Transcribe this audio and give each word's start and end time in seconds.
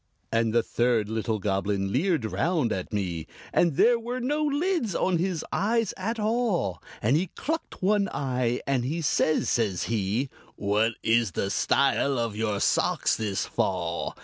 And 0.31 0.51
the 0.51 0.63
third 0.63 1.09
little 1.09 1.37
Goblin 1.37 1.91
leered 1.93 2.25
round 2.25 2.73
at 2.73 2.91
me 2.91 3.27
And 3.53 3.75
there 3.75 3.99
were 3.99 4.19
no 4.19 4.43
lids 4.43 4.95
on 4.95 5.19
his 5.19 5.45
eyes 5.51 5.93
at 5.95 6.19
all 6.19 6.81
And 7.03 7.15
he 7.15 7.27
clucked 7.35 7.83
one 7.83 8.09
eye, 8.11 8.61
and 8.65 8.83
he 8.83 9.01
says, 9.03 9.47
says 9.47 9.83
he, 9.83 10.31
"What 10.55 10.93
is 11.03 11.33
the 11.33 11.51
style 11.51 12.17
of 12.17 12.35
your 12.35 12.59
socks 12.59 13.15
this 13.15 13.45
fall?" 13.45 14.17